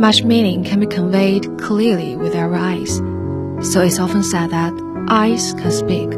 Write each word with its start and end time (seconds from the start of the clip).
Much 0.00 0.22
meaning 0.22 0.64
can 0.64 0.80
be 0.80 0.86
conveyed 0.86 1.46
clearly 1.58 2.16
with 2.16 2.34
our 2.34 2.54
eyes, 2.54 2.96
so 3.70 3.82
it's 3.82 3.98
often 3.98 4.22
said 4.22 4.48
that 4.48 4.72
eyes 5.10 5.52
can 5.58 5.70
speak. 5.70 6.08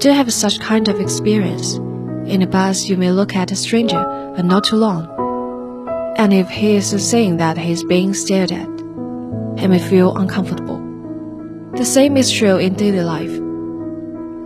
Do 0.00 0.08
you 0.08 0.14
have 0.14 0.32
such 0.32 0.60
kind 0.60 0.88
of 0.88 0.98
experience? 0.98 1.74
In 2.26 2.40
a 2.40 2.46
bus, 2.46 2.86
you 2.86 2.96
may 2.96 3.10
look 3.10 3.36
at 3.36 3.52
a 3.52 3.54
stranger, 3.54 4.02
but 4.34 4.46
not 4.46 4.64
too 4.64 4.76
long. 4.76 5.04
And 6.16 6.32
if 6.32 6.48
he 6.48 6.76
is 6.76 6.88
saying 7.06 7.36
that 7.36 7.58
he 7.58 7.70
is 7.70 7.84
being 7.84 8.14
stared 8.14 8.50
at, 8.50 8.66
he 9.58 9.66
may 9.66 9.78
feel 9.78 10.16
uncomfortable. 10.16 10.80
The 11.76 11.84
same 11.84 12.16
is 12.16 12.32
true 12.32 12.56
in 12.56 12.76
daily 12.76 13.02
life. 13.02 13.42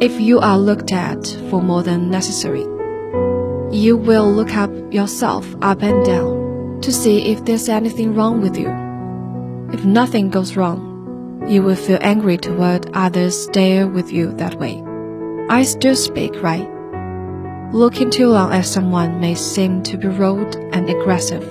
If 0.02 0.20
you 0.20 0.40
are 0.40 0.58
looked 0.58 0.90
at 0.90 1.24
for 1.50 1.62
more 1.62 1.84
than 1.84 2.10
necessary, 2.10 2.66
you 3.70 3.96
will 3.96 4.28
look 4.28 4.56
up 4.56 4.72
yourself 4.92 5.46
up 5.62 5.82
and 5.82 6.04
down 6.04 6.47
to 6.82 6.92
see 6.92 7.30
if 7.32 7.44
there's 7.44 7.68
anything 7.68 8.14
wrong 8.14 8.40
with 8.40 8.56
you. 8.56 8.68
If 9.72 9.84
nothing 9.84 10.30
goes 10.30 10.56
wrong, 10.56 11.46
you 11.48 11.62
will 11.62 11.76
feel 11.76 11.98
angry 12.00 12.36
toward 12.36 12.90
others 12.94 13.44
stare 13.44 13.86
with 13.86 14.12
you 14.12 14.32
that 14.34 14.54
way. 14.56 14.82
I 15.48 15.62
still 15.62 15.96
speak, 15.96 16.42
right? 16.42 16.68
Looking 17.72 18.10
too 18.10 18.28
long 18.28 18.52
at 18.52 18.64
someone 18.64 19.20
may 19.20 19.34
seem 19.34 19.82
to 19.84 19.96
be 19.96 20.08
rude 20.08 20.56
and 20.72 20.88
aggressive, 20.88 21.44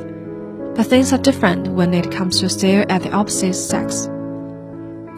but 0.75 0.85
things 0.85 1.13
are 1.13 1.17
different 1.17 1.67
when 1.69 1.93
it 1.93 2.11
comes 2.11 2.39
to 2.39 2.49
stare 2.49 2.91
at 2.91 3.03
the 3.03 3.11
opposite 3.11 3.53
sex. 3.53 4.09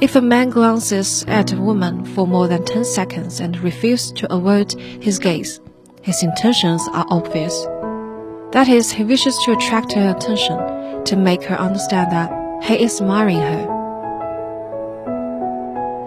If 0.02 0.16
a 0.16 0.22
man 0.22 0.50
glances 0.50 1.26
at 1.28 1.52
a 1.52 1.62
woman 1.62 2.06
for 2.06 2.26
more 2.26 2.48
than 2.48 2.64
10 2.64 2.86
seconds 2.86 3.42
and 3.42 3.58
refuses 3.60 4.14
to 4.14 4.34
avert 4.34 4.72
his 4.80 5.20
gaze, 5.20 5.60
his 6.02 6.24
intentions 6.24 6.88
are 6.94 7.06
obvious. 7.10 7.66
That 8.52 8.68
is, 8.68 8.92
he 8.92 9.04
wishes 9.04 9.38
to 9.46 9.52
attract 9.52 9.94
her 9.94 10.10
attention, 10.10 10.58
to 11.06 11.16
make 11.16 11.44
her 11.44 11.56
understand 11.56 12.12
that 12.12 12.32
he 12.64 12.84
is 12.84 13.00
admiring 13.00 13.40
her. 13.40 13.76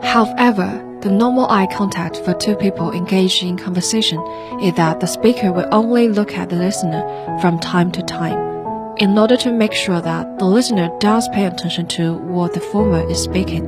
However, 0.02 0.88
the 1.02 1.10
normal 1.10 1.48
eye 1.48 1.68
contact 1.68 2.16
for 2.16 2.34
two 2.34 2.56
people 2.56 2.90
engaged 2.90 3.44
in 3.44 3.56
conversation 3.56 4.20
is 4.60 4.74
that 4.74 4.98
the 4.98 5.06
speaker 5.06 5.52
will 5.52 5.68
only 5.70 6.08
look 6.08 6.34
at 6.34 6.48
the 6.48 6.56
listener 6.56 7.02
from 7.40 7.60
time 7.60 7.92
to 7.92 8.02
time, 8.02 8.96
in 8.98 9.16
order 9.16 9.36
to 9.36 9.52
make 9.52 9.72
sure 9.72 10.00
that 10.00 10.40
the 10.40 10.44
listener 10.44 10.90
does 10.98 11.28
pay 11.28 11.46
attention 11.46 11.86
to 11.86 12.14
what 12.14 12.54
the 12.54 12.60
former 12.60 13.08
is 13.08 13.22
speaking. 13.22 13.66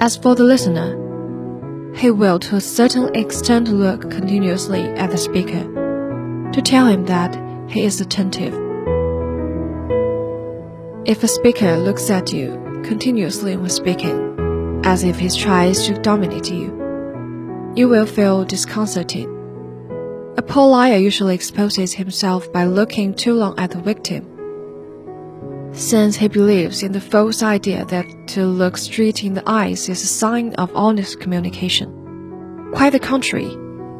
As 0.00 0.16
for 0.16 0.34
the 0.34 0.42
listener, 0.42 1.94
he 1.94 2.10
will 2.10 2.40
to 2.40 2.56
a 2.56 2.60
certain 2.60 3.14
extent 3.14 3.68
look 3.68 4.10
continuously 4.10 4.82
at 4.82 5.10
the 5.12 5.16
speaker 5.16 5.85
to 6.56 6.62
tell 6.62 6.86
him 6.86 7.04
that 7.04 7.36
he 7.70 7.84
is 7.84 8.00
attentive. 8.00 8.54
If 11.04 11.22
a 11.22 11.28
speaker 11.28 11.76
looks 11.76 12.08
at 12.08 12.32
you 12.32 12.80
continuously 12.82 13.58
when 13.58 13.68
speaking, 13.68 14.80
as 14.82 15.04
if 15.04 15.18
he 15.18 15.28
tries 15.28 15.86
to 15.86 16.00
dominate 16.00 16.50
you. 16.50 16.72
You 17.76 17.90
will 17.90 18.06
feel 18.06 18.46
disconcerted. 18.46 19.26
A 20.38 20.42
poor 20.42 20.70
liar 20.70 20.96
usually 20.96 21.34
exposes 21.34 21.92
himself 21.92 22.50
by 22.52 22.64
looking 22.64 23.12
too 23.12 23.34
long 23.34 23.58
at 23.58 23.72
the 23.72 23.80
victim, 23.80 24.24
since 25.74 26.16
he 26.16 26.28
believes 26.28 26.82
in 26.82 26.92
the 26.92 27.02
false 27.02 27.42
idea 27.42 27.84
that 27.84 28.06
to 28.28 28.46
look 28.46 28.78
straight 28.78 29.24
in 29.24 29.34
the 29.34 29.42
eyes 29.46 29.90
is 29.90 30.02
a 30.02 30.06
sign 30.06 30.54
of 30.54 30.74
honest 30.74 31.20
communication. 31.20 32.70
Quite 32.72 32.94
the 32.94 32.98
contrary. 32.98 33.52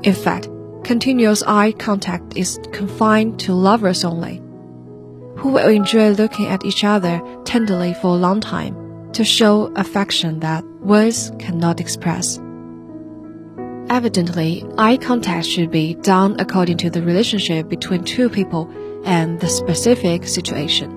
In 0.05 0.15
fact, 0.15 0.49
continuous 0.87 1.42
eye 1.48 1.73
contact 1.73 2.37
is 2.37 2.61
confined 2.70 3.41
to 3.41 3.53
lovers 3.53 4.05
only, 4.05 4.37
who 5.37 5.51
will 5.51 5.69
enjoy 5.69 6.11
looking 6.11 6.47
at 6.47 6.65
each 6.65 6.84
other 6.84 7.21
tenderly 7.44 7.93
for 7.94 8.15
a 8.15 8.21
long 8.27 8.41
time 8.41 9.11
to 9.12 9.25
show 9.25 9.65
affection 9.75 10.38
that 10.38 10.65
words 10.83 11.33
cannot 11.41 11.81
express. 11.81 12.38
Evidently, 13.91 14.65
eye 14.78 14.97
contact 14.97 15.47
should 15.47 15.72
be 15.72 15.94
done 16.03 16.37
according 16.38 16.77
to 16.77 16.88
the 16.88 17.03
relationship 17.03 17.69
between 17.69 18.05
two 18.05 18.31
people 18.31 18.71
and 19.05 19.41
the 19.41 19.49
specific 19.49 20.25
situation. 20.25 20.96